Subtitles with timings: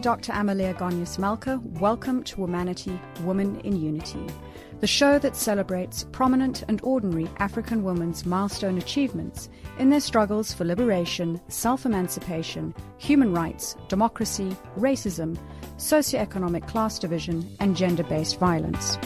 [0.00, 0.32] Dr.
[0.32, 1.60] Amalia Gonyas Malka.
[1.62, 4.26] Welcome to Womanity, Woman in Unity,
[4.80, 10.64] the show that celebrates prominent and ordinary African women's milestone achievements in their struggles for
[10.64, 15.38] liberation, self emancipation, human rights, democracy, racism,
[15.76, 18.96] socioeconomic class division, and gender based violence.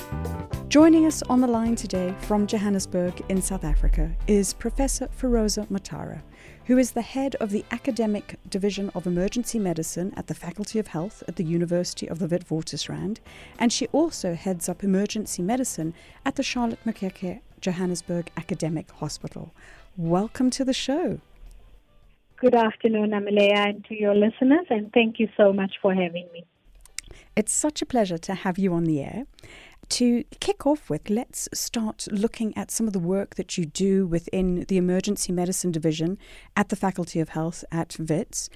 [0.68, 6.22] Joining us on the line today from Johannesburg in South Africa is Professor Feroza Motara
[6.66, 10.86] who is the head of the Academic Division of Emergency Medicine at the Faculty of
[10.88, 13.18] Health at the University of the Witwatersrand,
[13.58, 15.92] and she also heads up emergency medicine
[16.24, 19.52] at the Charlotte Maxeke Johannesburg Academic Hospital.
[19.98, 21.20] Welcome to the show.
[22.36, 26.44] Good afternoon, Amalia, and to your listeners, and thank you so much for having me.
[27.36, 29.26] It's such a pleasure to have you on the air.
[29.90, 34.06] To kick off with, let's start looking at some of the work that you do
[34.06, 36.18] within the emergency medicine division
[36.56, 38.48] at the Faculty of Health at WITS.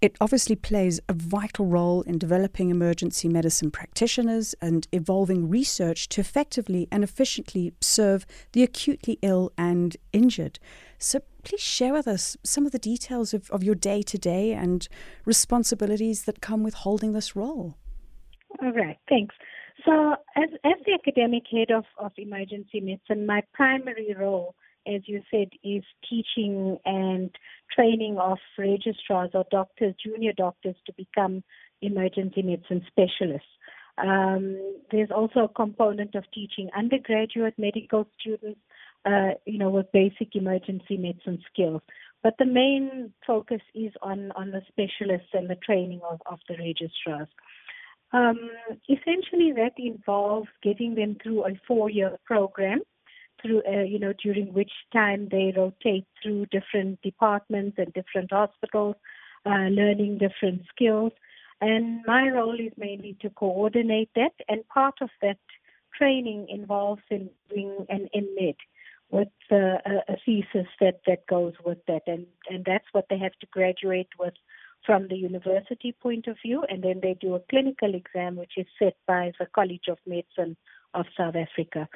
[0.00, 6.20] It obviously plays a vital role in developing emergency medicine practitioners and evolving research to
[6.20, 10.58] effectively and efficiently serve the acutely ill and injured.
[10.98, 14.52] So please share with us some of the details of, of your day to day
[14.52, 14.88] and
[15.24, 17.76] responsibilities that come with holding this role.
[18.62, 19.34] All right, thanks.
[19.86, 24.56] So, as, as the academic head of, of emergency medicine, my primary role,
[24.86, 27.30] as you said, is teaching and
[27.72, 31.44] training of registrars or doctors, junior doctors, to become
[31.82, 33.46] emergency medicine specialists.
[33.98, 34.58] Um,
[34.90, 38.60] there's also a component of teaching undergraduate medical students,
[39.04, 41.80] uh, you know, with basic emergency medicine skills.
[42.22, 46.56] But the main focus is on, on the specialists and the training of, of the
[46.58, 47.28] registrars.
[48.16, 48.50] Um,
[48.88, 52.80] essentially, that involves getting them through a four-year program,
[53.42, 58.96] through uh, you know during which time they rotate through different departments and different hospitals,
[59.44, 61.12] uh, learning different skills.
[61.60, 65.38] And my role is mainly to coordinate that, and part of that
[65.98, 68.56] training involves in doing an MMed
[69.10, 73.18] with uh, a, a thesis that, that goes with that, and and that's what they
[73.18, 74.34] have to graduate with
[74.84, 78.66] from the university point of view, and then they do a clinical exam, which is
[78.78, 80.56] set by the College of Medicine
[80.94, 81.88] of South Africa.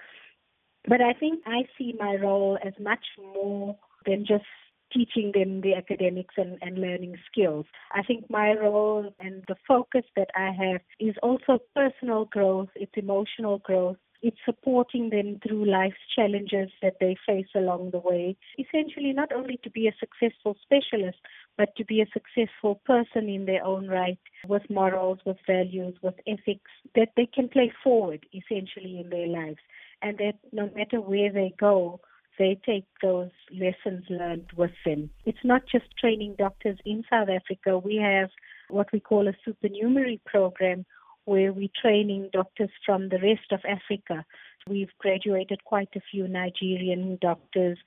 [0.88, 3.76] But I think I see my role as much more
[4.06, 4.44] than just
[4.92, 7.66] teaching them the academics and, and learning skills.
[7.92, 12.92] I think my role and the focus that I have is also personal growth, it's
[12.96, 18.36] emotional growth, it's supporting them through life's challenges that they face along the way.
[18.58, 21.18] Essentially, not only to be a successful specialist,
[21.56, 26.14] but to be a successful person in their own right with morals, with values, with
[26.26, 29.60] ethics that they can play forward essentially in their lives.
[30.02, 32.00] And that no matter where they go,
[32.38, 35.10] they take those lessons learned with them.
[35.26, 37.78] It's not just training doctors in South Africa.
[37.78, 38.30] We have
[38.70, 40.86] what we call a supernumerary program
[41.30, 44.24] where we're training doctors from the rest of Africa.
[44.66, 47.78] We've graduated quite a few Nigerian doctors,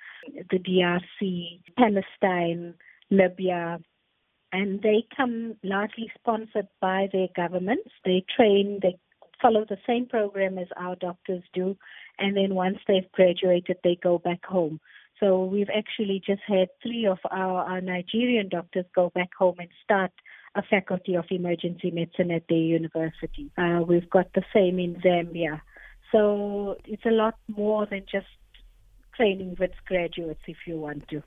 [0.49, 2.73] the DRC, Palestine,
[3.11, 3.79] Libya,
[4.53, 7.89] and they come largely sponsored by their governments.
[8.05, 8.97] They train, they
[9.41, 11.75] follow the same program as our doctors do,
[12.19, 14.79] and then once they've graduated, they go back home.
[15.19, 19.69] So we've actually just had three of our, our Nigerian doctors go back home and
[19.83, 20.11] start
[20.55, 23.51] a faculty of emergency medicine at their university.
[23.57, 25.61] Uh, we've got the same in Zambia.
[26.11, 28.27] So it's a lot more than just
[29.15, 31.23] training with graduates if you want to.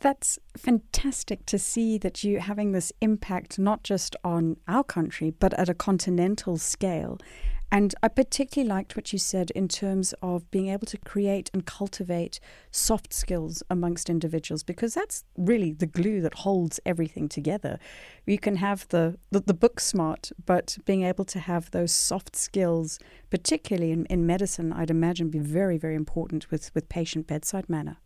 [0.00, 5.52] That's fantastic to see that you having this impact not just on our country but
[5.54, 7.18] at a continental scale
[7.70, 11.66] and I particularly liked what you said in terms of being able to create and
[11.66, 12.40] cultivate
[12.70, 17.78] soft skills amongst individuals because that's really the glue that holds everything together.
[18.24, 22.36] You can have the, the, the book smart, but being able to have those soft
[22.36, 27.68] skills, particularly in, in medicine, I'd imagine be very, very important with, with patient bedside
[27.68, 27.98] manner.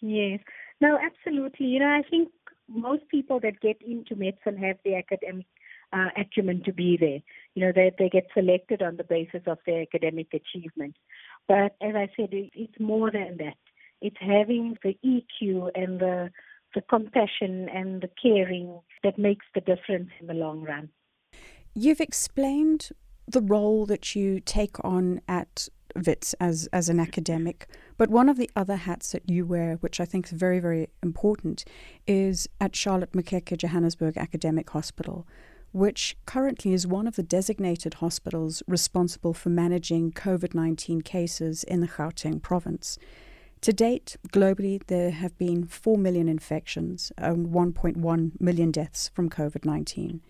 [0.00, 0.40] Yes.
[0.80, 1.66] No, absolutely.
[1.66, 2.30] You know, I think
[2.66, 5.46] most people that get into medicine have the academic
[5.92, 7.20] uh, acumen to be there.
[7.54, 10.98] You know, they, they get selected on the basis of their academic achievements.
[11.48, 13.56] But as I said, it, it's more than that.
[14.00, 16.30] It's having the EQ and the
[16.74, 20.88] the compassion and the caring that makes the difference in the long run.
[21.74, 22.90] You've explained
[23.26, 25.68] the role that you take on at
[26.06, 27.68] Wits as, as an academic.
[27.96, 30.88] But one of the other hats that you wear, which I think is very, very
[31.02, 31.64] important,
[32.06, 35.26] is at Charlotte Maxeke Johannesburg Academic Hospital,
[35.72, 41.80] which currently is one of the designated hospitals responsible for managing COVID 19 cases in
[41.80, 42.98] the Gauteng province.
[43.62, 49.64] To date, globally, there have been 4 million infections and 1.1 million deaths from COVID
[49.64, 50.22] 19.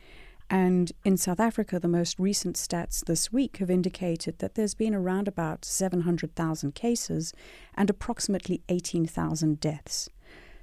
[0.53, 4.97] And in South Africa, the most recent stats this week have indicated that there's been
[4.97, 7.33] around about 700,000 cases
[7.77, 10.11] and approximately 18,000 deaths.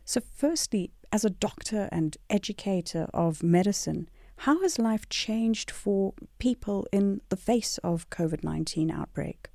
[0.03, 6.87] So, firstly, as a doctor and educator of medicine, how has life changed for people
[6.91, 9.49] in the face of COVID 19 outbreak?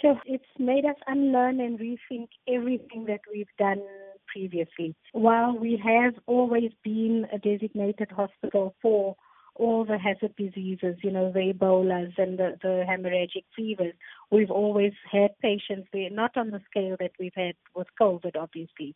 [0.00, 0.20] Sure.
[0.26, 3.82] It's made us unlearn and rethink everything that we've done
[4.26, 4.94] previously.
[5.12, 9.16] While we have always been a designated hospital for
[9.54, 13.94] all the hazard diseases, you know, the Ebolas and the, the hemorrhagic fevers,
[14.30, 18.94] we've always had patients there, not on the scale that we've had with COVID, obviously.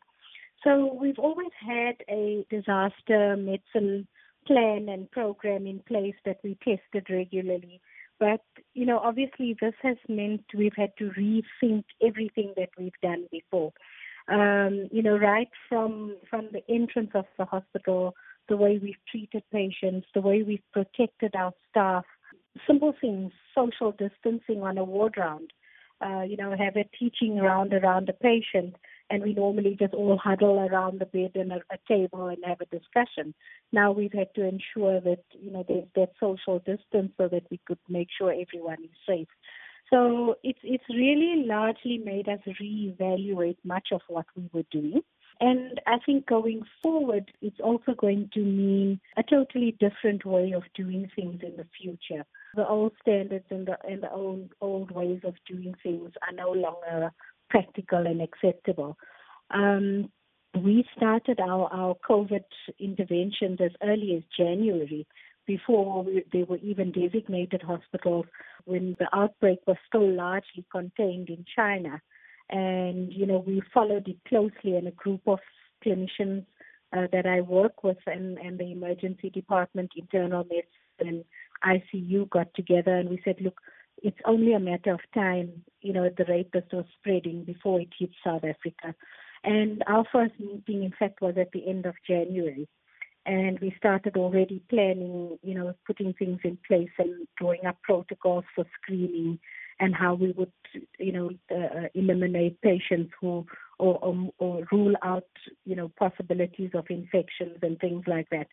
[0.62, 4.06] So we've always had a disaster medicine
[4.46, 7.80] plan and program in place that we tested regularly.
[8.18, 8.42] But,
[8.74, 13.72] you know, obviously this has meant we've had to rethink everything that we've done before.
[14.28, 18.14] Um, you know, right from from the entrance of the hospital,
[18.48, 22.04] the way we've treated patients, the way we've protected our staff,
[22.66, 25.52] simple things, social distancing on a ward round,
[26.04, 28.76] uh, you know, have a teaching round around a patient,
[29.10, 32.60] and we normally just all huddle around the bed and a, a table and have
[32.60, 33.34] a discussion.
[33.72, 37.60] Now we've had to ensure that you know there's that social distance so that we
[37.66, 39.28] could make sure everyone is safe.
[39.90, 45.02] So it's it's really largely made us reevaluate much of what we were doing.
[45.40, 50.64] And I think going forward, it's also going to mean a totally different way of
[50.74, 52.24] doing things in the future.
[52.54, 56.50] The old standards and the, and the old, old ways of doing things are no
[56.50, 57.10] longer
[57.50, 58.96] practical and acceptable.
[59.50, 60.10] Um,
[60.58, 62.44] we started our, our COVID
[62.78, 65.06] interventions as early as January
[65.46, 68.26] before we, they were even designated hospitals
[68.64, 72.00] when the outbreak was still largely contained in China.
[72.48, 75.38] And, you know, we followed it closely and a group of
[75.84, 76.44] clinicians
[76.96, 80.64] uh, that I work with and, and the emergency department, internal medicine,
[81.00, 81.24] and
[81.64, 83.60] ICU got together and we said, look,
[84.02, 88.10] it's only a matter of time, you know, the rate was spreading before it hit
[88.24, 88.94] South Africa.
[89.44, 92.68] And our first meeting, in fact, was at the end of January.
[93.26, 98.44] And we started already planning, you know, putting things in place and drawing up protocols
[98.54, 99.38] for screening
[99.78, 100.52] and how we would,
[100.98, 103.46] you know, uh, eliminate patients who
[103.78, 105.24] or, or, or rule out,
[105.64, 108.46] you know, possibilities of infections and things like that.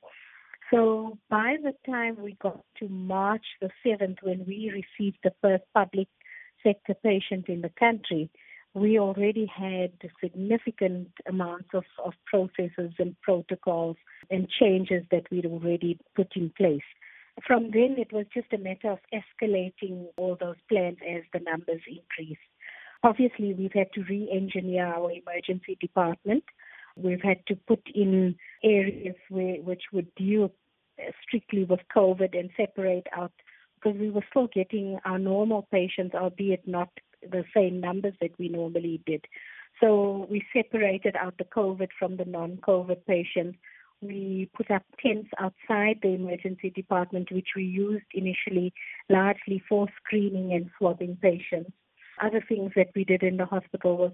[0.72, 5.64] So by the time we got to March the 7th, when we received the first
[5.74, 6.08] public
[6.62, 8.30] sector patient in the country,
[8.74, 9.92] we already had
[10.22, 13.96] significant amounts of, of processes and protocols
[14.30, 16.81] and changes that we'd already put in place.
[17.46, 21.81] From then, it was just a matter of escalating all those plans as the numbers
[21.88, 22.42] increased.
[23.04, 26.44] Obviously, we've had to re engineer our emergency department
[26.97, 30.51] We've had to put in areas where, which would deal
[30.99, 33.31] uh, strictly with COVID and separate out
[33.75, 36.89] because we were still getting our normal patients, albeit not
[37.21, 39.25] the same numbers that we normally did.
[39.79, 43.57] So we separated out the COVID from the non-COVID patients.
[44.01, 48.73] We put up tents outside the emergency department, which we used initially
[49.09, 51.71] largely for screening and swabbing patients.
[52.22, 54.12] Other things that we did in the hospital was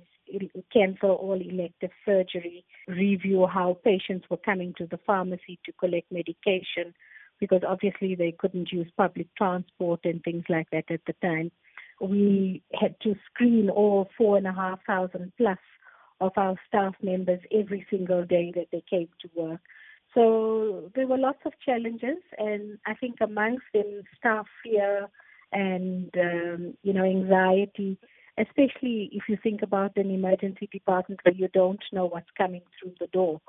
[0.73, 6.93] cancel all elective surgery, review how patients were coming to the pharmacy to collect medication,
[7.39, 11.51] because obviously they couldn't use public transport and things like that at the time.
[12.01, 15.59] We had to screen all four and a half thousand plus
[16.19, 19.61] of our staff members every single day that they came to work.
[20.13, 25.07] So there were lots of challenges, and I think amongst them, staff fear
[25.53, 27.97] and um, you know anxiety,
[28.37, 32.93] especially if you think about an emergency department where you don't know what's coming through
[32.99, 33.39] the door.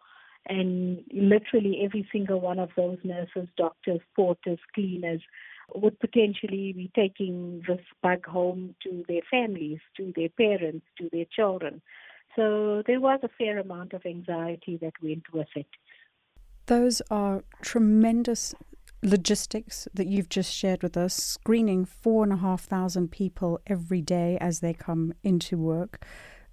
[0.47, 5.23] And literally every single one of those nurses, doctors, porters, cleaners
[5.75, 11.25] would potentially be taking this bug home to their families, to their parents, to their
[11.35, 11.81] children.
[12.37, 15.67] So there was a fair amount of anxiety that went with it.
[16.67, 18.55] Those are tremendous
[19.05, 24.01] logistics that you've just shared with us, screening four and a half thousand people every
[24.01, 26.05] day as they come into work,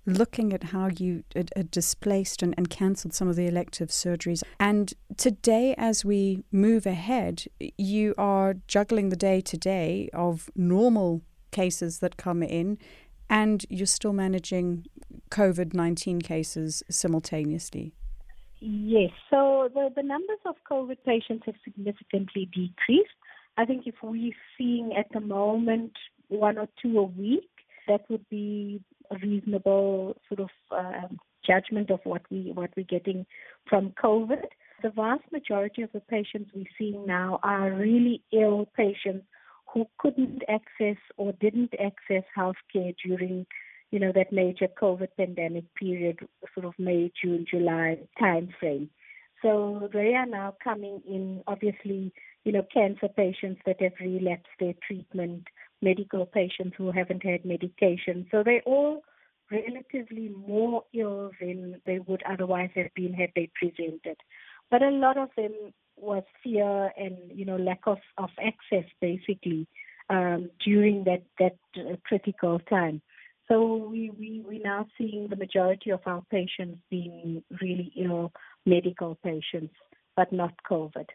[0.05, 4.43] looking at how you had displaced and, and cancelled some of the elective surgeries.
[4.59, 7.45] And today, as we move ahead,
[7.77, 12.77] you are juggling the day to day of normal cases that come in,
[13.29, 14.85] and you're still managing
[15.29, 17.93] COVID 19 cases simultaneously.
[18.61, 19.09] Yes.
[19.29, 23.09] So the, the numbers of COVID patients have significantly decreased.
[23.57, 25.93] I think if we're seeing at the moment
[26.27, 27.49] one or two a week,
[27.87, 31.07] that would be a reasonable sort of uh,
[31.45, 33.25] judgment of what we what we're getting
[33.67, 34.43] from COVID.
[34.83, 39.25] The vast majority of the patients we're seeing now are really ill patients
[39.73, 43.45] who couldn't access or didn't access healthcare during,
[43.91, 46.19] you know, that major COVID pandemic period,
[46.53, 48.89] sort of May, June, July timeframe.
[49.41, 54.73] So they are now coming in, obviously, you know, cancer patients that have relapsed their
[54.85, 55.43] treatment,
[55.81, 58.27] medical patients who haven't had medication.
[58.31, 59.01] So they're all
[59.51, 64.17] relatively more ill than they would otherwise have been had they presented.
[64.69, 65.51] But a lot of them
[65.97, 69.67] was fear and you know lack of, of access basically
[70.09, 73.01] um, during that that uh, critical time.
[73.51, 78.31] So we we we now seeing the majority of our patients being really ill
[78.65, 79.73] medical patients,
[80.15, 81.07] but not COVID.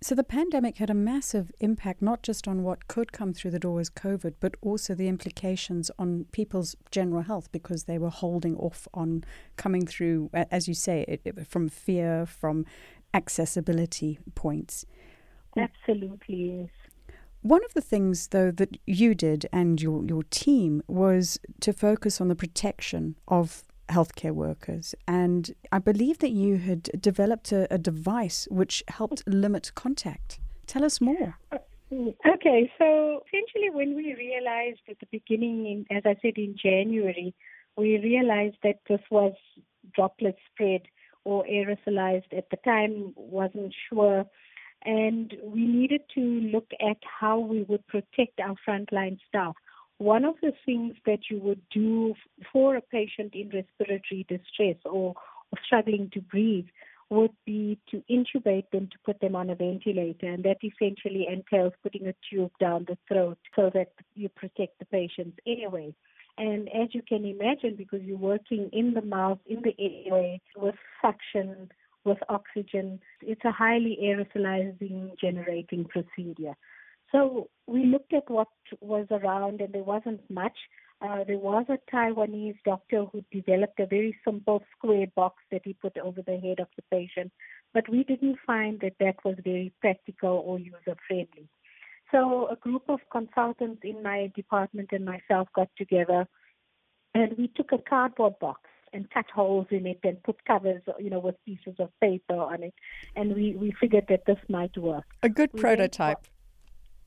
[0.00, 3.58] So the pandemic had a massive impact not just on what could come through the
[3.58, 8.54] door as COVID, but also the implications on people's general health because they were holding
[8.56, 9.24] off on
[9.56, 12.64] coming through, as you say, it, it, from fear, from
[13.12, 14.84] accessibility points.
[15.56, 16.83] Absolutely, yes.
[17.44, 22.18] One of the things, though, that you did and your, your team was to focus
[22.18, 24.94] on the protection of healthcare workers.
[25.06, 30.40] And I believe that you had developed a, a device which helped limit contact.
[30.66, 31.38] Tell us more.
[31.92, 37.32] Okay, so essentially, when we realized at the beginning, in, as I said in January,
[37.76, 39.34] we realized that this was
[39.94, 40.80] droplet spread
[41.22, 42.36] or aerosolized.
[42.36, 44.24] At the time, wasn't sure,
[44.84, 49.54] and we needed to look at how we would protect our frontline staff
[49.98, 52.14] one of the things that you would do
[52.52, 55.14] for a patient in respiratory distress or,
[55.64, 56.66] struggling to breathe
[57.10, 61.72] would be to intubate them to put them on a ventilator, and that essentially entails
[61.80, 65.94] putting a tube down the throat so that you protect the patient's airway.
[66.38, 70.74] And as you can imagine, because you're working in the mouth, in the airway, with
[71.00, 71.70] suction,
[72.04, 76.54] with oxygen, it's a highly aerosolizing generating procedure.
[77.12, 78.48] So we looked at what
[78.80, 80.56] was around, and there wasn't much.
[81.00, 85.74] Uh, there was a Taiwanese doctor who developed a very simple square box that he
[85.74, 87.30] put over the head of the patient,
[87.72, 91.48] but we didn't find that that was very practical or user friendly.
[92.10, 96.26] So a group of consultants in my department and myself got together,
[97.14, 98.60] and we took a cardboard box
[98.94, 102.62] and cut holes in it and put covers, you know, with pieces of paper on
[102.62, 102.74] it,
[103.16, 105.04] and we we figured that this might work.
[105.22, 106.26] A good we prototype.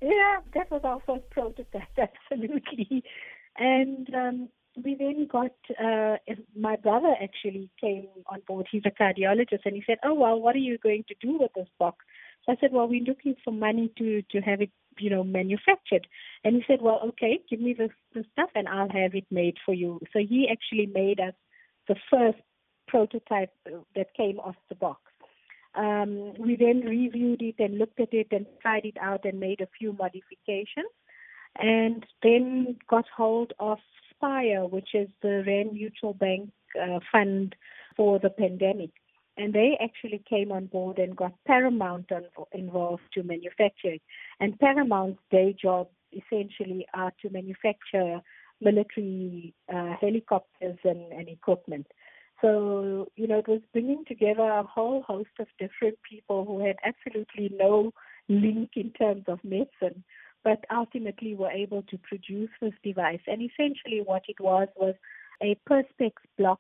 [0.02, 3.04] Yeah, that was our first prototype, absolutely.
[3.58, 4.50] And um,
[4.84, 6.18] we then got uh,
[6.56, 8.68] my brother actually came on board.
[8.72, 11.52] He's a cardiologist, and he said, "Oh well, what are you going to do with
[11.56, 12.06] this box?"
[12.46, 16.08] So I said, "Well, we're looking for money to to have it, you know, manufactured."
[16.44, 19.58] And he said, "Well, okay, give me the the stuff, and I'll have it made
[19.66, 21.34] for you." So he actually made us
[21.88, 22.40] the first
[22.88, 23.52] prototype
[23.96, 25.02] that came off the box.
[25.76, 29.62] Um, we then reviewed it and looked at it and tried it out and made
[29.62, 30.92] a few modifications.
[31.60, 33.78] And then got hold of
[34.10, 36.52] Spire, which is the Rand Mutual Bank
[36.82, 37.56] uh, fund
[37.96, 38.92] for the pandemic.
[39.38, 44.02] And they actually came on board and got Paramount on, involved to manufacture it.
[44.40, 48.22] And Paramount's day job essentially are to manufacture
[48.62, 51.88] military uh, helicopters and, and equipment.
[52.42, 56.76] So, you know, it was bringing together a whole host of different people who had
[56.84, 57.92] absolutely no
[58.30, 60.04] link in terms of medicine,
[60.44, 63.22] but ultimately were able to produce this device.
[63.26, 64.94] And essentially, what it was was
[65.42, 66.60] a Perspex block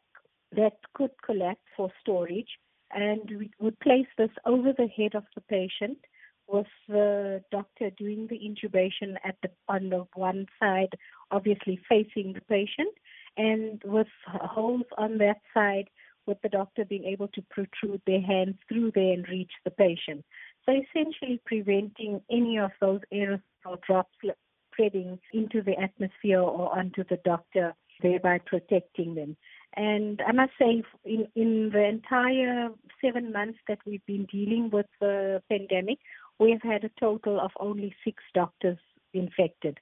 [0.56, 2.58] that could collapse for storage,
[2.92, 5.98] and we would place this over the head of the patient
[6.48, 10.94] with the doctor doing the intubation at the on the one side,
[11.32, 12.94] obviously facing the patient,
[13.36, 15.89] and with holes on that side,
[16.25, 20.24] with the doctor being able to protrude their hands through there and reach the patient.
[20.66, 24.16] So essentially preventing any of those aerosol drops
[24.74, 29.36] spreading into the atmosphere or onto the doctor, thereby protecting them.
[29.75, 32.70] And I must say, in, in the entire
[33.04, 36.00] seven months that we've been dealing with the pandemic,
[36.39, 38.77] we've had a total of only six doctors
[39.13, 39.79] infected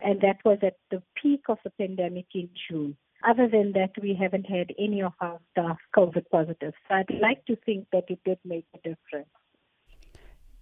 [0.00, 2.96] and that was at the peak of the pandemic in June.
[3.26, 6.74] Other than that, we haven't had any of our staff COVID positive.
[6.88, 9.28] So I'd like to think that it did make a difference.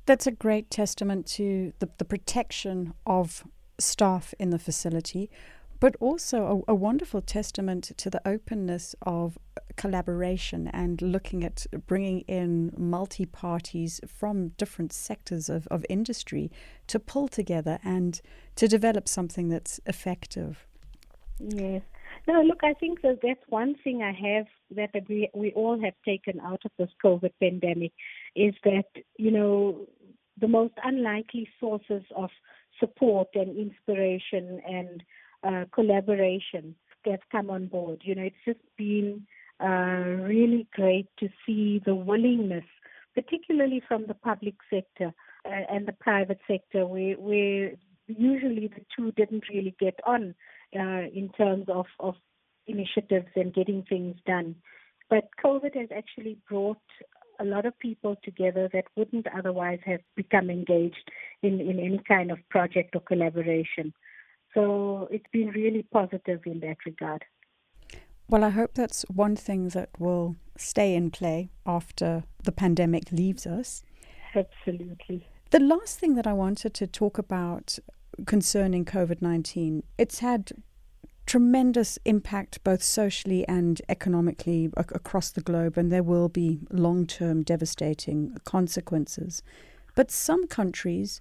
[0.07, 3.45] That's a great testament to the, the protection of
[3.79, 5.31] staff in the facility,
[5.81, 11.67] but also a, a, wonderful testament to the openness of uh, collaboration and looking at
[11.87, 16.51] bringing in multi parties from different sectors of, of industry
[16.87, 18.21] to pull together and
[18.57, 20.67] to develop something that's effective.
[21.39, 21.83] Yes.
[22.27, 25.95] No, look, I think that that's one thing I have that we, we all have
[26.05, 27.93] taken out of this COVID pandemic
[28.35, 28.87] is that,
[29.19, 29.87] you know,
[30.41, 32.31] the most unlikely sources of
[32.81, 35.03] support and inspiration and
[35.47, 36.75] uh, collaboration
[37.05, 38.01] that come on board.
[38.03, 39.27] You know, it's just been
[39.63, 42.65] uh, really great to see the willingness,
[43.15, 45.13] particularly from the public sector
[45.45, 47.73] uh, and the private sector, where, where
[48.07, 50.35] usually the two didn't really get on
[50.75, 52.15] uh, in terms of, of
[52.67, 54.57] initiatives and getting things done.
[55.11, 56.79] But COVID has actually brought
[57.41, 61.11] a lot of people together that wouldn't otherwise have become engaged
[61.43, 63.93] in, in any kind of project or collaboration.
[64.55, 67.25] So it's been really positive in that regard.
[68.29, 73.47] Well, I hope that's one thing that will stay in play after the pandemic leaves
[73.47, 73.83] us.
[74.35, 75.29] Absolutely.
[75.51, 77.79] The last thing that I wanted to talk about
[78.27, 80.53] concerning COVID 19, it's had
[81.27, 87.07] tremendous impact both socially and economically ac- across the globe, and there will be long
[87.07, 89.43] term devastating consequences.
[89.95, 91.21] But some countries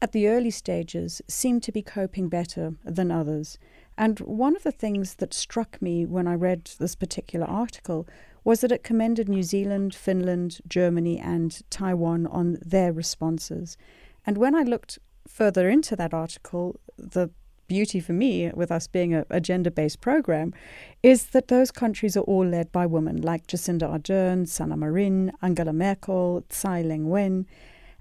[0.00, 3.58] at the early stages seem to be coping better than others.
[3.96, 8.06] And one of the things that struck me when I read this particular article
[8.44, 13.76] was that it commended New Zealand, Finland, Germany, and Taiwan on their responses.
[14.24, 17.30] And when I looked further into that article, the
[17.66, 20.54] beauty for me with us being a, a gender based program
[21.02, 25.72] is that those countries are all led by women like Jacinda Ardern, Sanna Marin, Angela
[25.72, 27.46] Merkel, Tsai Ing wen.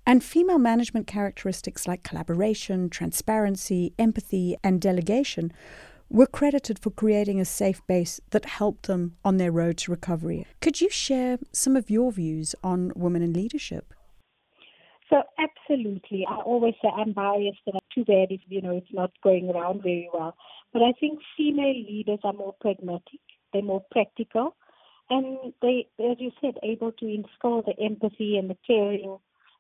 [0.08, 5.52] And female management characteristics like collaboration, transparency, empathy, and delegation
[6.10, 10.48] were credited for creating a safe base that helped them on their road to recovery.
[10.62, 13.94] Could you share some of your views on women in leadership?
[15.10, 18.94] So absolutely, I always say I'm biased, and I'm too bad if you know it's
[18.94, 20.38] not going around very well.
[20.72, 23.20] But I think female leaders are more pragmatic,
[23.52, 24.56] they're more practical,
[25.10, 29.18] and they, as you said, able to instill the empathy and the caring,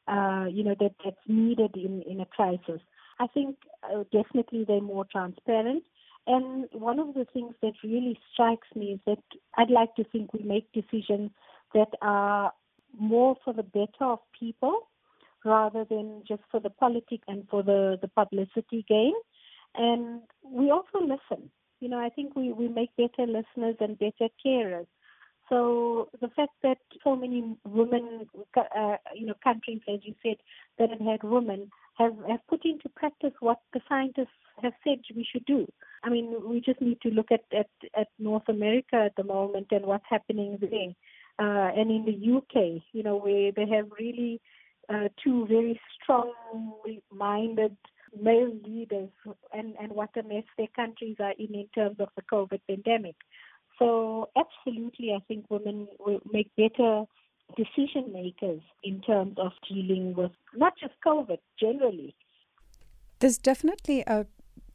[0.08, 2.82] uh, you know, that that's needed in in a crisis.
[3.20, 5.84] I think uh, definitely they're more transparent.
[6.28, 9.24] And one of the things that really strikes me is that
[9.58, 11.32] I'd like to think we make decisions
[11.74, 12.52] that are
[13.00, 14.82] more for the better of people
[15.46, 19.14] rather than just for the politics and for the, the publicity gain.
[19.76, 21.50] And we also listen.
[21.80, 24.88] You know, I think we, we make better listeners and better carers.
[25.50, 30.38] So the fact that so many women, uh, you know, countries, as you said,
[30.78, 34.28] that have had women have, have put into practice what the scientists
[34.62, 35.68] have said we should do.
[36.04, 39.68] I mean, we just need to look at, at, at North America at the moment
[39.72, 40.94] and what's happening there.
[41.40, 44.42] Uh, and in the UK, you know, where they have really
[44.90, 47.78] uh, two very strong-minded
[48.20, 49.10] male leaders
[49.54, 53.16] and, and what a mess their countries are in in terms of the COVID pandemic.
[53.80, 57.06] So absolutely, I think women will make better
[57.56, 62.16] decision makers in terms of dealing with not just COVID, generally.
[63.20, 64.26] There's definitely a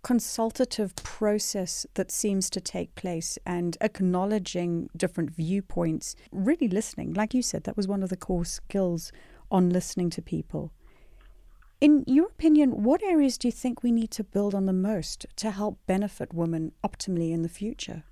[0.02, 7.12] consultative process that seems to take place and acknowledging different viewpoints, really listening.
[7.12, 9.12] Like you said, that was one of the core skills
[9.50, 10.72] on listening to people.
[11.80, 15.26] In your opinion, what areas do you think we need to build on the most
[15.36, 18.04] to help benefit women optimally in the future?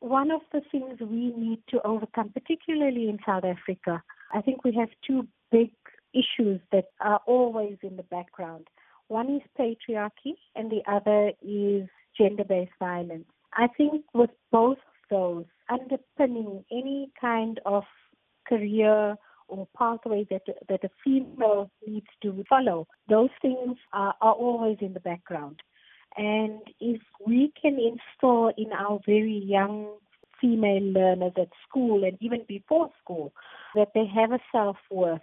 [0.00, 4.74] One of the things we need to overcome, particularly in South Africa, I think we
[4.74, 5.70] have two big
[6.14, 8.68] issues that are always in the background.
[9.08, 13.26] One is patriarchy, and the other is gender based violence.
[13.54, 17.84] I think with both of those underpinning any kind of
[18.48, 19.16] career
[19.48, 22.86] or pathway that that a female needs to follow.
[23.08, 25.60] Those things are, are always in the background.
[26.16, 29.88] And if we can install in our very young
[30.40, 33.32] female learners at school and even before school
[33.74, 35.20] that they have a self worth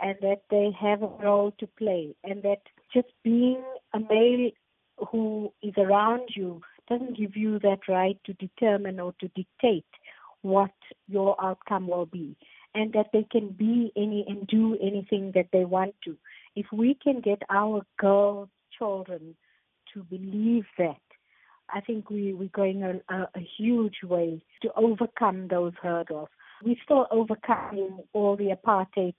[0.00, 4.50] and that they have a role to play and that just being a male
[5.10, 9.84] who is around you doesn't give you that right to determine or to dictate
[10.42, 10.72] what
[11.08, 12.36] your outcome will be
[12.74, 16.16] and that they can be any and do anything that they want to.
[16.56, 19.36] If we can get our girls, children
[19.94, 21.00] to believe that,
[21.70, 26.28] I think we, we're going a, a, a huge way to overcome those hurdles.
[26.62, 29.14] We're still overcoming all the apartheid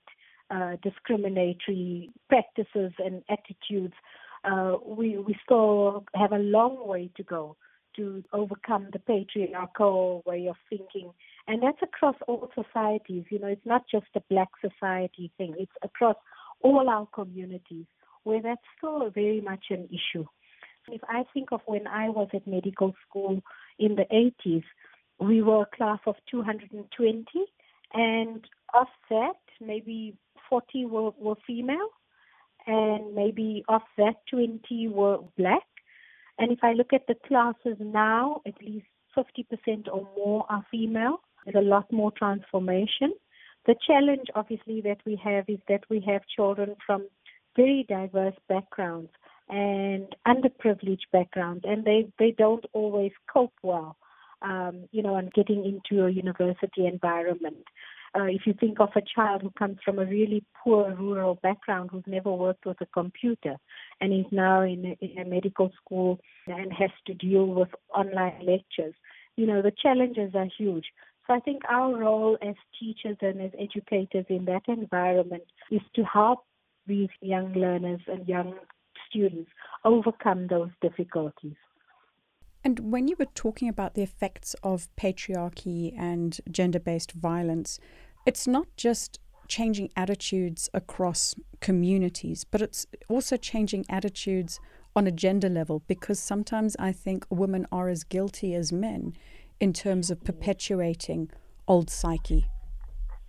[0.52, 3.96] uh, discriminatory practices and attitudes.
[4.44, 7.56] Uh, we, we still have a long way to go
[7.96, 11.12] to overcome the patriarchal way of thinking.
[11.48, 13.26] And that's across all societies.
[13.30, 16.18] You know, it's not just a black society thing, it's across
[16.62, 17.86] all our communities
[18.24, 20.26] where that's still very much an issue.
[20.88, 23.42] If I think of when I was at medical school
[23.80, 24.64] in the 80s,
[25.20, 27.26] we were a class of 220,
[27.94, 30.16] and of that, maybe
[30.50, 31.90] 40 were, were female,
[32.68, 35.64] and maybe of that, 20 were black.
[36.38, 41.22] And if I look at the classes now, at least 50% or more are female.
[41.46, 43.14] There's a lot more transformation.
[43.66, 47.08] The challenge, obviously, that we have is that we have children from
[47.56, 49.10] very diverse backgrounds
[49.50, 53.98] and underprivileged backgrounds, and they, they don't always cope well,
[54.42, 57.64] um, you know, and getting into a university environment.
[58.18, 61.90] Uh, if you think of a child who comes from a really poor rural background
[61.92, 63.58] who's never worked with a computer
[64.00, 68.40] and is now in a, in a medical school and has to deal with online
[68.42, 68.96] lectures,
[69.36, 70.86] you know, the challenges are huge.
[71.28, 76.04] So I think our role as teachers and as educators in that environment is to
[76.04, 76.46] help
[76.88, 78.56] these young learners and young
[79.10, 79.50] students
[79.84, 81.56] overcome those difficulties.
[82.64, 87.80] And when you were talking about the effects of patriarchy and gender based violence,
[88.26, 94.60] it's not just changing attitudes across communities, but it's also changing attitudes
[94.96, 99.14] on a gender level because sometimes I think women are as guilty as men
[99.60, 101.30] in terms of perpetuating
[101.68, 102.48] old psyche.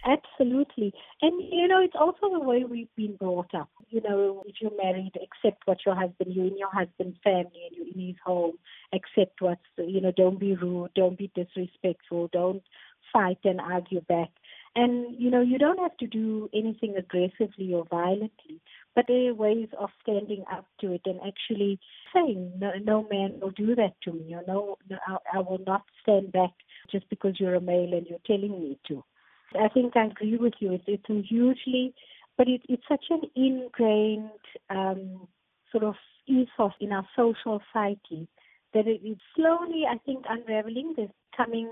[0.06, 0.92] Absolutely.
[1.20, 3.68] And, you know, it's also the way we've been brought up.
[3.90, 7.76] You know, if you're married, accept what your husband, you're in your husband's family and
[7.76, 8.52] you're in his home,
[8.92, 12.62] accept what's, you know, don't be rude, don't be disrespectful, don't
[13.12, 14.30] fight and argue back.
[14.76, 18.60] And, you know, you don't have to do anything aggressively or violently,
[18.94, 21.80] but there are ways of standing up to it and actually
[22.14, 25.60] saying, no, no man will do that to me, or no, no I, I will
[25.66, 26.52] not stand back
[26.92, 29.02] just because you're a male and you're telling me to.
[29.54, 30.72] I think I agree with you.
[30.72, 31.94] It's, it's hugely,
[32.36, 34.30] but it, it's such an ingrained
[34.70, 35.28] um,
[35.70, 35.94] sort of
[36.26, 38.28] ethos in our social psyche
[38.74, 40.94] that it is slowly, I think, unraveling.
[40.96, 41.70] There's coming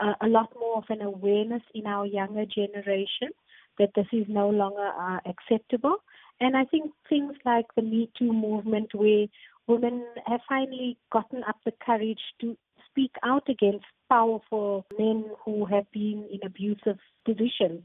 [0.00, 3.30] uh, a lot more of an awareness in our younger generation
[3.78, 5.96] that this is no longer uh, acceptable.
[6.40, 9.26] And I think things like the Me Too movement, where
[9.66, 12.56] women have finally gotten up the courage to
[12.96, 17.82] speak out against powerful men who have been in abusive positions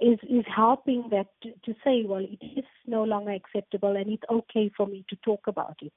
[0.00, 4.22] is is helping that to, to, say, well, it is no longer acceptable and it's
[4.30, 5.92] okay for me to talk about it.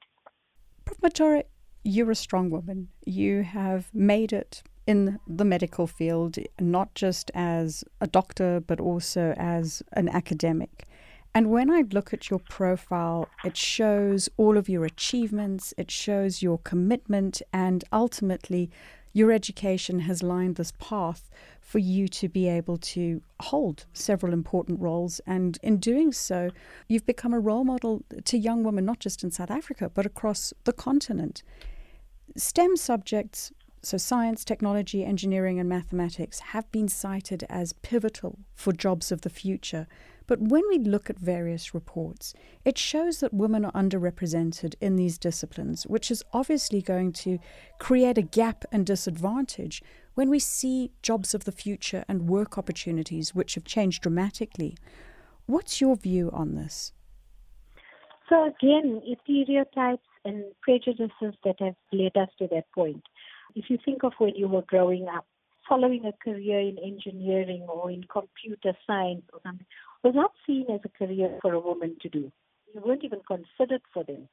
[0.84, 1.00] Prof.
[1.00, 1.42] Motara,
[1.82, 2.88] you're a strong woman.
[3.04, 9.34] You have made it in the medical field, not just as a doctor, but also
[9.36, 10.86] as an academic.
[11.34, 16.42] And when I look at your profile, it shows all of your achievements, it shows
[16.42, 18.70] your commitment, and ultimately,
[19.12, 24.80] your education has lined this path for you to be able to hold several important
[24.80, 25.20] roles.
[25.26, 26.50] And in doing so,
[26.88, 30.52] you've become a role model to young women, not just in South Africa, but across
[30.64, 31.42] the continent.
[32.36, 39.12] STEM subjects so, science, technology, engineering, and mathematics have been cited as pivotal for jobs
[39.12, 39.86] of the future.
[40.28, 45.16] But when we look at various reports, it shows that women are underrepresented in these
[45.16, 47.38] disciplines, which is obviously going to
[47.78, 49.82] create a gap and disadvantage
[50.14, 54.76] when we see jobs of the future and work opportunities which have changed dramatically.
[55.46, 56.92] What's your view on this?
[58.28, 63.02] So, again, stereotypes and prejudices that have led us to that point.
[63.54, 65.24] If you think of when you were growing up,
[65.66, 69.66] following a career in engineering or in computer science or something
[70.02, 72.30] was not seen as a career for a woman to do.
[72.74, 74.28] You weren't even considered for them.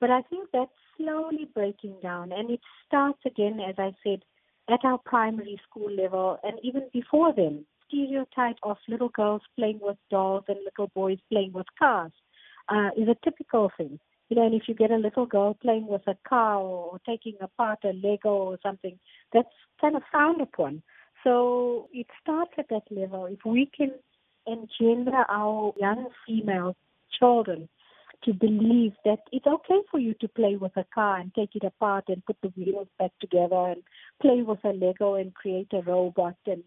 [0.00, 4.22] But I think that's slowly breaking down, and it starts again, as I said,
[4.70, 7.64] at our primary school level, and even before then.
[7.88, 12.12] Stereotype of little girls playing with dolls and little boys playing with cars
[12.68, 13.98] uh, is a typical thing.
[14.28, 17.36] You know, and if you get a little girl playing with a car or taking
[17.40, 18.98] apart a Lego or something,
[19.32, 19.48] that's
[19.80, 20.82] kind of frowned upon.
[21.24, 23.24] So it starts at that level.
[23.24, 23.92] If we can
[24.50, 26.76] engender our young female
[27.18, 27.68] children
[28.24, 31.64] to believe that it's okay for you to play with a car and take it
[31.64, 33.82] apart and put the wheels back together and
[34.20, 36.62] play with a Lego and create a robot and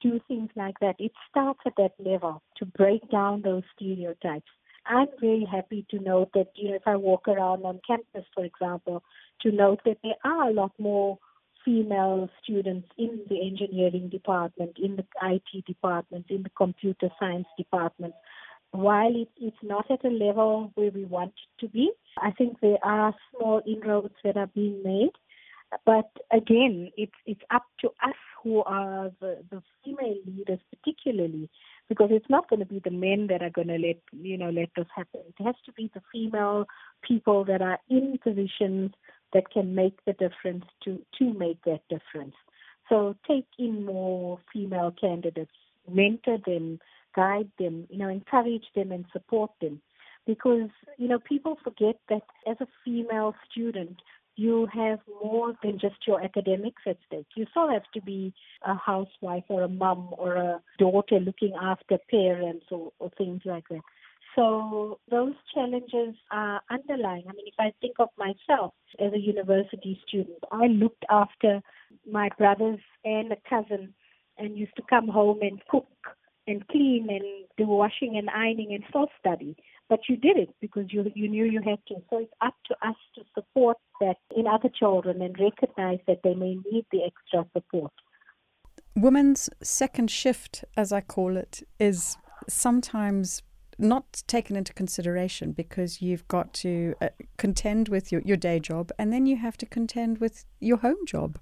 [0.00, 0.96] do things like that.
[0.98, 4.50] It starts at that level to break down those stereotypes.
[4.86, 8.44] I'm very happy to note that, you know, if I walk around on campus, for
[8.44, 9.02] example,
[9.40, 11.18] to note that there are a lot more
[11.64, 18.14] female students in the engineering department, in the IT department, in the computer science department.
[18.70, 22.58] While it, it's not at a level where we want it to be, I think
[22.60, 25.12] there are small inroads that are being made.
[25.86, 31.48] But again, it's it's up to us who are the, the female leaders, particularly,
[31.88, 34.50] because it's not going to be the men that are going to let you know
[34.50, 35.22] let this happen.
[35.26, 36.66] It has to be the female
[37.02, 38.92] people that are in positions
[39.34, 42.34] that can make the difference to to make that difference.
[42.88, 45.52] So take in more female candidates,
[45.90, 46.78] mentor them,
[47.14, 49.80] guide them, you know, encourage them and support them.
[50.26, 54.00] Because, you know, people forget that as a female student,
[54.36, 57.26] you have more than just your academics at stake.
[57.36, 58.34] You still have to be
[58.66, 63.68] a housewife or a mum or a daughter looking after parents or, or things like
[63.68, 63.82] that.
[64.34, 67.24] So those challenges are underlying.
[67.28, 71.60] I mean, if I think of myself as a university student, I looked after
[72.10, 73.94] my brothers and a cousin
[74.38, 75.86] and used to come home and cook
[76.46, 77.24] and clean and
[77.56, 79.56] do washing and ironing and still study.
[79.88, 81.94] But you did it because you you knew you had to.
[82.10, 86.34] So it's up to us to support that in other children and recognize that they
[86.34, 87.92] may need the extra support.
[88.96, 92.16] Women's second shift, as I call it, is
[92.48, 93.42] sometimes
[93.78, 98.90] not taken into consideration because you've got to uh, contend with your, your day job
[98.98, 101.38] and then you have to contend with your home job.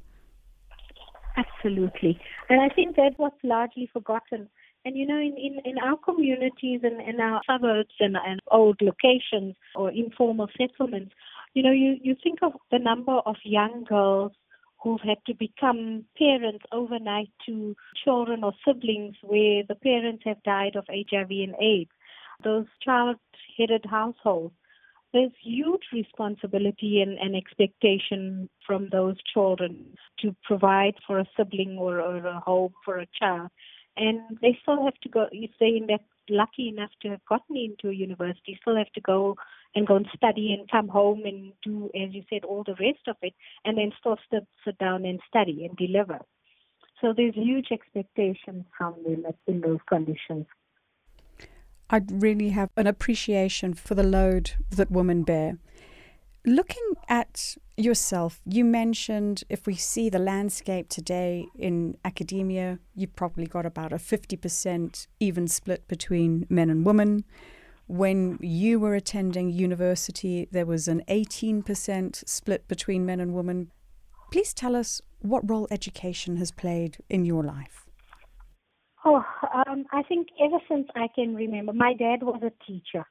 [1.37, 2.21] Absolutely.
[2.49, 4.49] And I think that was largely forgotten.
[4.85, 8.81] And you know, in, in, in our communities and in our suburbs and, and old
[8.83, 11.12] locations or informal settlements,
[11.55, 14.33] you know, you, you think of the number of young girls
[14.83, 20.75] who've had to become parents overnight to children or siblings where the parents have died
[20.75, 21.90] of HIV and AIDS
[22.42, 24.55] those child-headed households,
[25.12, 32.00] there's huge responsibility and, and, expectation from those children to provide for a sibling or,
[32.00, 33.50] or, a home for a child.
[33.96, 35.98] And they still have to go, if they're
[36.31, 39.37] lucky enough to have gotten into a university, still have to go
[39.74, 43.07] and go and study and come home and do, as you said, all the rest
[43.07, 46.20] of it, and then still sit, sit down and study and deliver.
[47.00, 50.46] So there's huge expectations from them in those conditions.
[51.92, 55.59] I really have an appreciation for the load that women bear.
[56.46, 63.46] Looking at yourself, you mentioned if we see the landscape today in academia, you've probably
[63.46, 67.24] got about a 50% even split between men and women.
[67.88, 73.70] When you were attending university, there was an 18% split between men and women.
[74.31, 77.82] Please tell us what role education has played in your life.
[79.04, 79.24] Oh,
[79.66, 83.04] um, I think ever since I can remember, my dad was a teacher,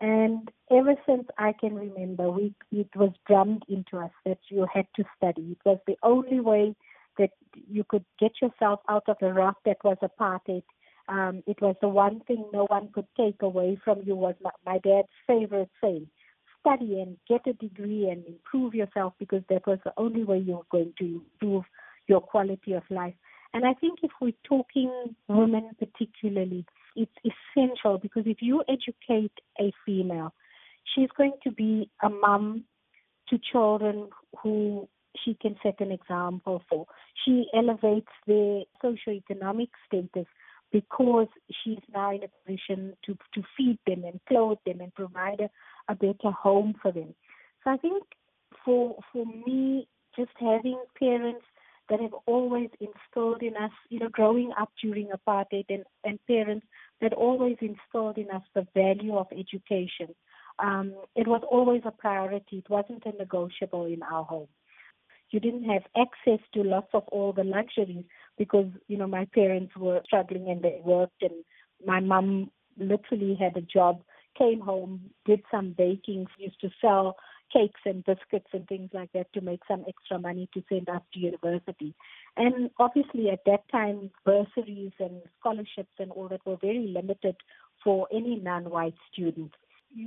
[0.00, 4.86] and ever since I can remember, we it was drummed into us that you had
[4.96, 5.52] to study.
[5.52, 6.74] It was the only way
[7.18, 10.62] that you could get yourself out of the rut that was apartheid.
[11.08, 14.14] Um, it was the one thing no one could take away from you.
[14.14, 16.08] Was my, my dad's favorite saying:
[16.60, 20.56] study and get a degree and improve yourself because that was the only way you
[20.56, 21.64] were going to improve
[22.06, 23.14] your quality of life.
[23.54, 29.72] And I think if we're talking women particularly, it's essential because if you educate a
[29.86, 30.34] female,
[30.94, 32.64] she's going to be a mom
[33.30, 34.08] to children
[34.42, 34.88] who
[35.24, 36.86] she can set an example for.
[37.24, 40.26] She elevates their socioeconomic status
[40.70, 41.28] because
[41.62, 45.50] she's now in a position to, to feed them and clothe them and provide a,
[45.90, 47.14] a better home for them.
[47.64, 48.02] So I think
[48.64, 51.44] for for me, just having parents
[51.88, 56.66] that have always instilled in us, you know, growing up during apartheid and, and parents
[57.00, 60.14] that always instilled in us the value of education.
[60.58, 62.58] Um, it was always a priority.
[62.58, 64.48] It wasn't a negotiable in our home.
[65.30, 68.04] You didn't have access to lots of all the luxuries
[68.38, 71.44] because, you know, my parents were struggling and they worked and
[71.84, 74.02] my mom literally had a job,
[74.36, 77.16] came home, did some baking, used to sell
[77.52, 81.02] cakes and biscuits and things like that to make some extra money to send us
[81.12, 81.94] to university.
[82.36, 87.36] And obviously, at that time, bursaries and scholarships and all that were very limited
[87.82, 89.52] for any non white student.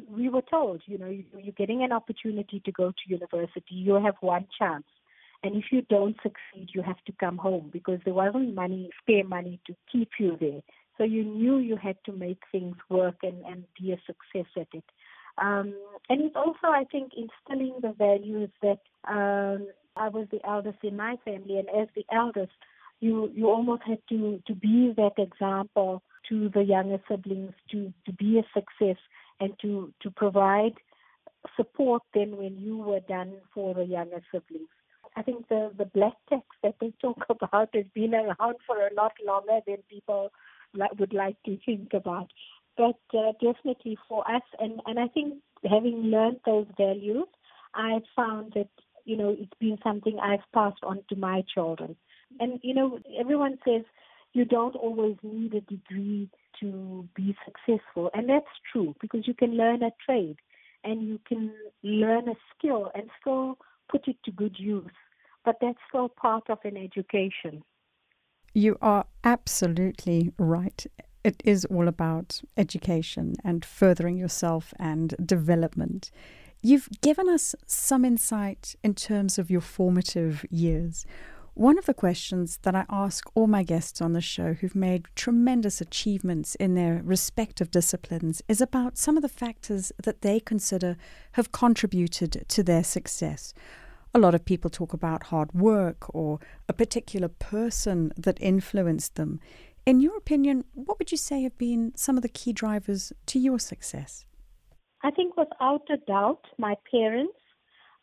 [0.10, 4.16] We were told, you know, you're getting an opportunity to go to university, you have
[4.22, 4.86] one chance.
[5.44, 9.24] And if you don't succeed, you have to come home because there wasn't money, spare
[9.24, 10.62] money to keep you there.
[10.98, 14.68] So you knew you had to make things work and, and be a success at
[14.72, 14.84] it.
[15.38, 15.74] Um,
[16.10, 20.96] and it's also, I think, instilling the values that um, I was the eldest in
[20.96, 22.52] my family, and as the eldest,
[23.00, 28.14] you you almost had to to be that example to the younger siblings to to
[28.14, 29.02] be a success
[29.40, 30.74] and to to provide
[31.56, 34.70] support then when you were done for the younger siblings.
[35.16, 38.94] I think the the black tax that they talk about has been around for a
[38.94, 40.32] lot longer than people
[40.98, 42.32] would like to think about
[42.78, 45.36] but uh, definitely for us, and, and I think
[45.70, 47.28] having learned those values,
[47.74, 48.70] I've found that,
[49.06, 51.96] you know, it's been something I've passed on to my children.
[52.40, 53.84] And, you know, everyone says
[54.34, 56.30] you don't always need a degree
[56.60, 58.10] to be successful.
[58.14, 60.38] And that's true because you can learn a trade
[60.84, 61.54] and you can
[61.84, 63.58] learn a skill and still
[63.90, 64.92] put it to good use
[65.44, 67.64] but that's still part of an education.
[68.54, 70.86] You are absolutely right.
[71.24, 76.10] It is all about education and furthering yourself and development.
[76.64, 81.06] You've given us some insight in terms of your formative years.
[81.54, 85.06] One of the questions that I ask all my guests on the show who've made
[85.16, 90.98] tremendous achievements in their respective disciplines is about some of the factors that they consider
[91.34, 93.54] have contributed to their success.
[94.14, 99.40] A lot of people talk about hard work or a particular person that influenced them.
[99.86, 103.40] In your opinion, what would you say have been some of the key drivers to
[103.40, 104.26] your success?
[105.04, 107.34] I think without a doubt, my parents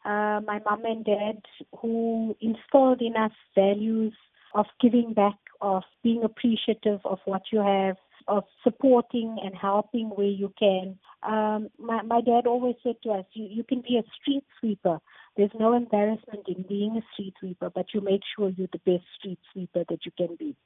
[0.05, 1.41] uh, my mom and dad
[1.81, 4.15] who instilled in us values
[4.55, 10.27] of giving back, of being appreciative of what you have, of supporting and helping where
[10.27, 10.99] you can.
[11.23, 14.99] Um, my, my dad always said to us, you, you can be a street sweeper.
[15.37, 19.05] There's no embarrassment in being a street sweeper, but you make sure you're the best
[19.19, 20.57] street sweeper that you can be.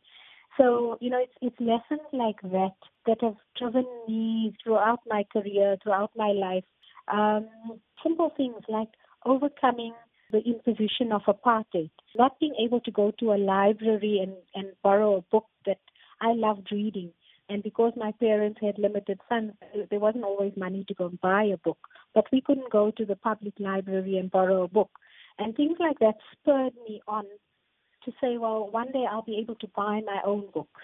[0.58, 5.76] So, you know, it's, it's lessons like that that have driven me throughout my career,
[5.82, 6.64] throughout my life.
[7.12, 7.48] Um,
[8.02, 8.88] simple things like
[9.24, 9.94] overcoming
[10.30, 15.16] the imposition of apartheid, not being able to go to a library and, and borrow
[15.16, 15.78] a book that
[16.20, 17.12] I loved reading.
[17.48, 19.54] And because my parents had limited funds,
[19.90, 21.78] there wasn't always money to go and buy a book.
[22.14, 24.90] But we couldn't go to the public library and borrow a book.
[25.38, 27.24] And things like that spurred me on
[28.04, 30.80] to say, well, one day I'll be able to buy my own books.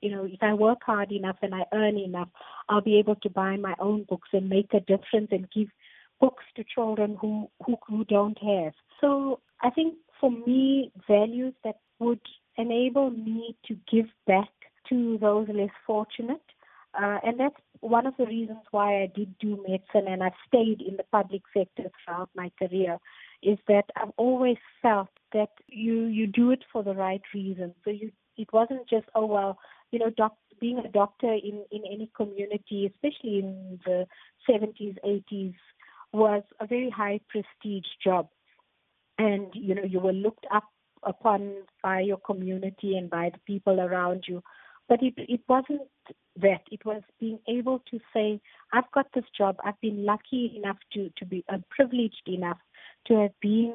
[0.00, 2.28] You know, if I work hard enough and I earn enough,
[2.68, 5.68] I'll be able to buy my own books and make a difference and give
[6.20, 8.72] books to children who, who, who don't have.
[9.00, 12.20] So I think for me, values that would
[12.56, 14.48] enable me to give back
[14.88, 16.42] to those less fortunate.
[16.94, 20.82] Uh, and that's one of the reasons why I did do medicine and I've stayed
[20.82, 22.98] in the public sector throughout my career
[23.42, 27.74] is that I've always felt that you, you do it for the right reason.
[27.84, 29.58] So you, it wasn't just, oh, well,
[29.90, 34.06] you know, doc, being a doctor in, in any community, especially in the
[34.48, 35.54] 70s, 80s,
[36.12, 38.28] was a very high prestige job.
[39.18, 40.64] And, you know, you were looked up
[41.02, 44.42] upon by your community and by the people around you.
[44.88, 45.82] But it, it wasn't
[46.40, 46.62] that.
[46.70, 48.40] It was being able to say,
[48.72, 49.56] I've got this job.
[49.64, 52.58] I've been lucky enough to, to be uh, privileged enough
[53.06, 53.74] to have been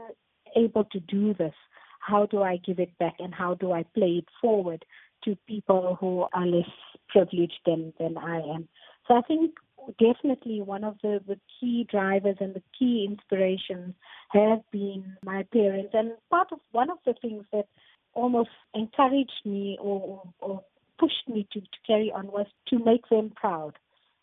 [0.55, 1.53] able to do this.
[1.99, 4.85] How do I give it back and how do I play it forward
[5.25, 6.69] to people who are less
[7.09, 8.67] privileged than, than I am?
[9.07, 9.55] So I think
[9.99, 13.93] definitely one of the, the key drivers and the key inspirations
[14.29, 15.91] have been my parents.
[15.93, 17.67] And part of one of the things that
[18.13, 20.63] almost encouraged me or, or
[20.99, 23.73] pushed me to, to carry on was to make them proud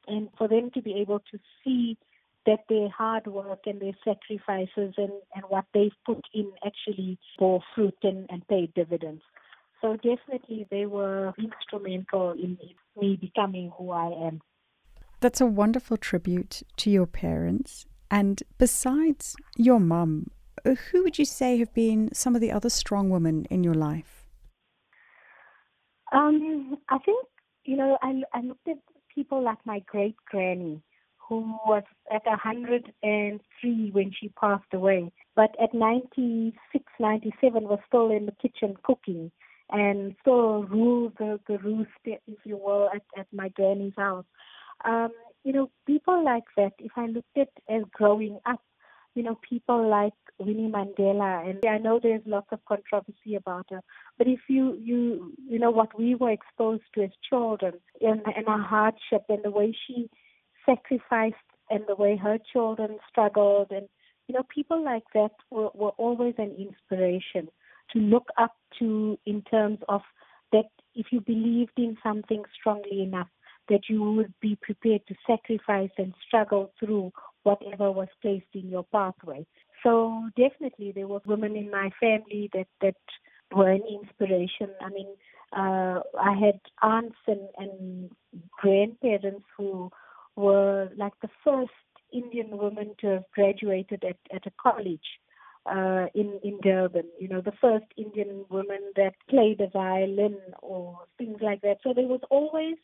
[0.07, 1.97] and for them to be able to see
[2.47, 7.61] that their hard work and their sacrifices and, and what they've put in actually bore
[7.75, 9.23] fruit and, and paid dividends.
[9.81, 12.59] So definitely they were instrumental in
[13.01, 14.41] me becoming who I am.
[15.21, 17.87] That's a wonderful tribute to your parents.
[18.11, 20.31] And besides your mum,
[20.65, 24.27] who would you say have been some of the other strong women in your life?
[26.13, 27.27] Um, I think,
[27.65, 28.79] you know, I, I looked at
[29.15, 30.81] people like my great granny,
[31.29, 31.83] who was
[32.13, 38.77] at 103 when she passed away, but at 96, 97 was still in the kitchen
[38.83, 39.31] cooking
[39.71, 44.25] and still ruled the, the roost, if you will, at, at my granny's house.
[44.85, 45.11] Um,
[45.45, 48.61] you know, people like that, if I looked at as growing up,
[49.15, 53.81] you know, people like Winnie Mandela, and I know there's lots of controversy about her,
[54.19, 58.49] but if you, you, you know, what we were exposed to as children and, and
[58.49, 60.11] our hardship and the way she
[60.67, 61.37] sacrificed
[61.71, 63.89] and the way her children struggled and,
[64.29, 67.49] you know, people like that were, were always an inspiration
[67.93, 70.01] to look up to in terms of
[70.53, 73.29] that if you believed in something strongly enough,
[73.69, 77.13] that you would be prepared to sacrifice and struggle through
[77.43, 79.47] whatever was placed in your pathway.
[79.83, 82.97] So definitely there were women in my family that, that
[83.55, 84.71] were an inspiration.
[84.81, 85.09] I mean,
[85.53, 88.11] uh, I had aunts and, and
[88.61, 89.91] grandparents who
[90.37, 91.71] were like the first
[92.13, 95.21] Indian women to have graduated at, at a college
[95.67, 97.07] uh, in in Durban.
[97.19, 101.79] You know, the first Indian woman that played the violin or things like that.
[101.83, 102.77] So there was always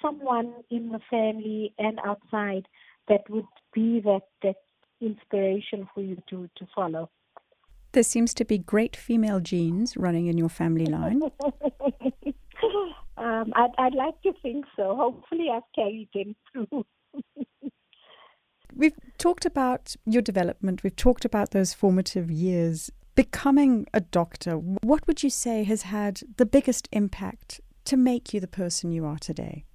[0.00, 2.66] someone in the family and outside
[3.08, 4.56] that would be that, that
[5.00, 7.10] inspiration for you to, to follow.
[7.92, 11.22] There seems to be great female genes running in your family line.
[13.22, 14.96] um, I'd, I'd like to think so.
[14.96, 16.84] Hopefully, I've carried him through.
[18.74, 22.90] We've talked about your development, we've talked about those formative years.
[23.14, 28.40] becoming a doctor, what would you say has had the biggest impact to make you
[28.40, 29.66] the person you are today?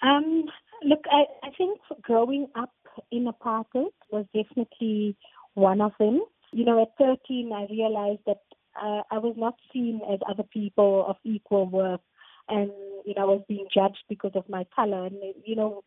[0.00, 0.44] Um,
[0.84, 2.72] look, I, I think growing up
[3.10, 5.16] in apartheid was definitely
[5.54, 6.22] one of them.
[6.52, 8.40] You know, at 13, I realized that
[8.80, 12.00] uh, I was not seen as other people of equal worth,
[12.48, 12.70] and
[13.04, 15.06] you know, I was being judged because of my color.
[15.06, 15.82] And you know,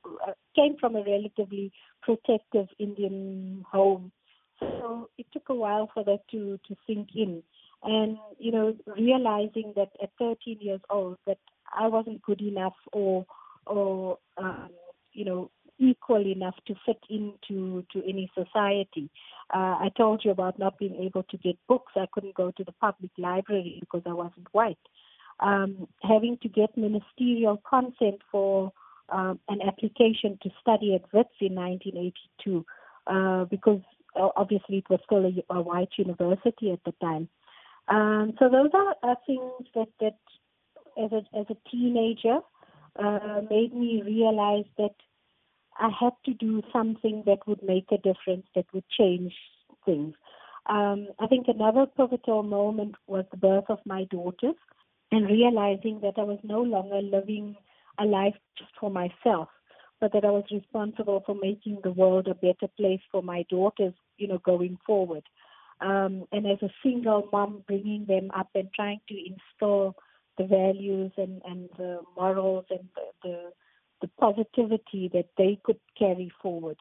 [0.56, 4.12] came from a relatively protective Indian home,
[4.60, 7.44] so it took a while for that to to sink in.
[7.84, 11.38] And you know, realizing that at 13 years old that
[11.78, 13.26] I wasn't good enough or
[13.66, 14.70] or um,
[15.14, 19.10] you know equal enough to fit into to any society.
[19.54, 21.94] Uh, I told you about not being able to get books.
[21.96, 24.78] I couldn't go to the public library because I wasn't white.
[25.42, 28.72] Um, having to get ministerial consent for
[29.10, 32.66] um, an application to study at Wits in 1982
[33.08, 33.82] uh, because
[34.16, 37.28] obviously it was still a, a, white university at the time.
[37.88, 40.18] Um, so those are, are, things that, that
[40.98, 42.40] as a, as a teenager
[42.98, 44.96] uh, made me realize that
[45.78, 49.34] I had to do something that would make a difference, that would change
[49.86, 50.16] things.
[50.68, 54.56] Um, I think another pivotal moment was the birth of my daughters
[55.12, 57.56] and realizing that I was no longer living
[58.00, 59.50] a life just for myself,
[60.02, 63.94] but that I was responsible for making the world a better place for my daughters,
[64.18, 65.24] you know, going forward.
[65.82, 69.96] Um, and as a single mom, bringing them up and trying to instill
[70.38, 73.52] the values and, and the morals and the, the
[74.02, 76.78] the positivity that they could carry forward.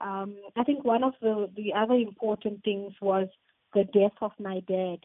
[0.00, 3.28] Um, I think one of the, the other important things was
[3.74, 4.98] the death of my dad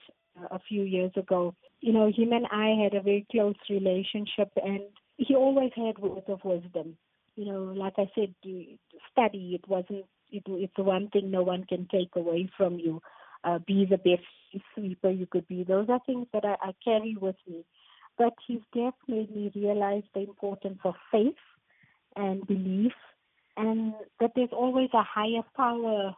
[0.49, 1.53] a few years ago.
[1.81, 4.81] You know, him and I had a very close relationship, and
[5.17, 6.97] he always had words of wisdom.
[7.35, 8.33] You know, like I said,
[9.11, 9.55] study.
[9.55, 10.05] It wasn't.
[10.31, 13.01] It, it's the one thing no one can take away from you.
[13.43, 15.63] Uh, be the best sweeper you could be.
[15.63, 17.65] Those are things that I, I carry with me.
[18.17, 21.33] But his death made me realize the importance of faith
[22.15, 22.91] and belief,
[23.57, 26.13] and that there's always a higher power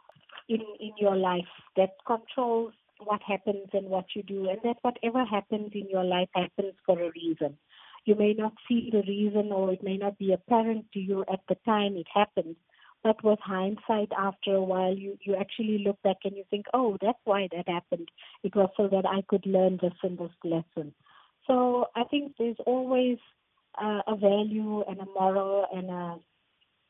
[0.48, 5.24] in, in your life that controls what happens and what you do, and that whatever
[5.24, 7.56] happens in your life happens for a reason.
[8.04, 11.40] You may not see the reason, or it may not be apparent to you at
[11.48, 12.56] the time it happens,
[13.02, 16.96] but with hindsight, after a while, you, you actually look back and you think, oh,
[17.02, 18.08] that's why that happened.
[18.42, 20.94] It was so that I could learn this and this lesson.
[21.46, 23.18] So I think there's always
[23.80, 26.18] uh, a value and a moral and a,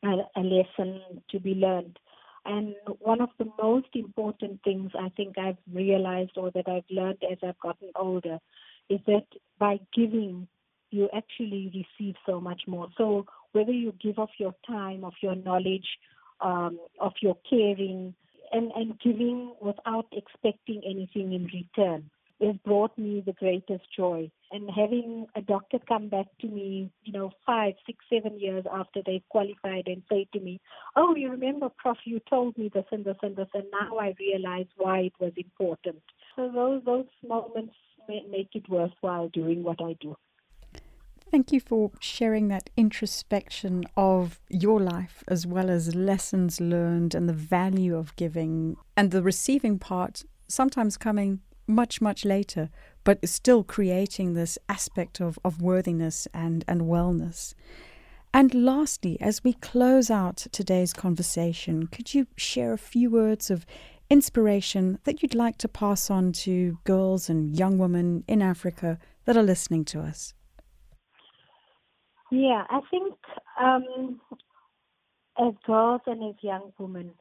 [0.07, 1.01] a, a lesson
[1.31, 1.99] to be learned.
[2.45, 7.23] And one of the most important things I think I've realized or that I've learned
[7.29, 8.39] as I've gotten older
[8.89, 9.25] is that
[9.57, 10.47] by giving,
[10.91, 12.87] you actually receive so much more.
[12.97, 15.87] So whether you give of your time, of your knowledge,
[16.39, 18.13] um, of your caring,
[18.51, 22.09] and, and giving without expecting anything in return
[22.41, 24.29] has brought me the greatest joy.
[24.51, 29.01] And having a doctor come back to me, you know, five, six, seven years after
[29.05, 30.59] they've qualified and say to me,
[30.95, 34.13] Oh, you remember, Prof, you told me this and this and this, and now I
[34.19, 36.01] realize why it was important.
[36.35, 37.73] So those, those moments
[38.07, 40.15] make it worthwhile doing what I do.
[41.31, 47.27] Thank you for sharing that introspection of your life as well as lessons learned and
[47.27, 52.69] the value of giving and the receiving part sometimes coming much, much later,
[53.03, 57.53] but still creating this aspect of, of worthiness and, and wellness.
[58.33, 63.65] And lastly, as we close out today's conversation, could you share a few words of
[64.09, 69.37] inspiration that you'd like to pass on to girls and young women in Africa that
[69.37, 70.33] are listening to us?
[72.31, 73.15] Yeah, I think
[73.61, 74.19] um,
[75.39, 77.11] as girls and as young women,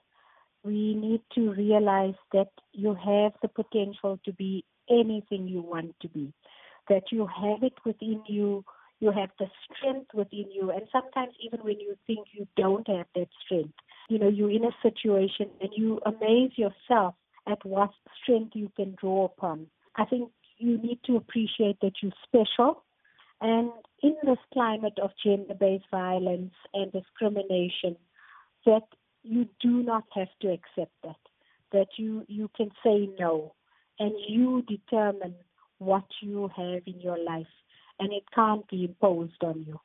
[0.65, 6.09] we need to realize that you have the potential to be anything you want to
[6.09, 6.33] be,
[6.89, 8.65] that you have it within you,
[9.01, 13.07] you have the strength within you, and sometimes even when you think you don't have
[13.15, 13.75] that strength,
[14.09, 17.15] you know, you're in a situation and you amaze yourself
[17.47, 17.91] at what
[18.23, 19.67] strength you can draw upon.
[19.97, 22.83] I think you need to appreciate that you're special.
[23.41, 23.71] And
[24.03, 27.97] in this climate of gender based violence and discrimination,
[28.65, 28.83] that
[29.25, 31.17] you do not have to accept that.
[31.73, 33.55] That you, you can say no
[33.99, 35.35] and you determine
[35.79, 37.47] what you have in your life
[37.99, 39.81] and it can't be imposed on you.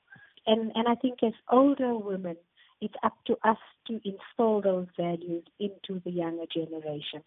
[0.46, 2.38] And and I think as older women
[2.82, 7.22] it's up to us to instill those values into the younger generation.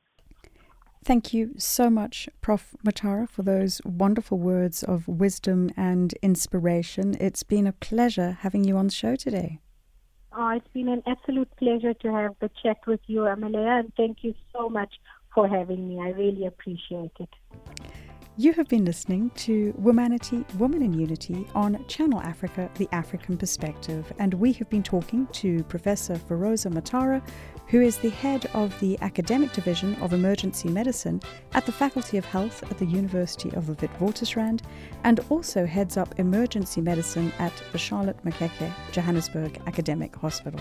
[1.05, 2.77] Thank you so much, Prof.
[2.87, 7.17] Motara, for those wonderful words of wisdom and inspiration.
[7.21, 9.59] It's been a pleasure having you on the show today.
[10.35, 14.19] Oh, it's been an absolute pleasure to have the chat with you, Amelia, and thank
[14.23, 14.95] you so much
[15.35, 16.01] for having me.
[16.01, 17.29] I really appreciate it.
[18.39, 24.11] You have been listening to Womanity, Woman in Unity on Channel Africa, The African Perspective,
[24.19, 27.23] and we have been talking to Professor Feroza Motara,
[27.73, 31.23] who is the head of the Academic Division of Emergency Medicine
[31.55, 34.61] at the Faculty of Health at the University of the Witwatersrand,
[35.05, 40.61] and also heads up emergency medicine at the Charlotte Maxeke Johannesburg Academic Hospital.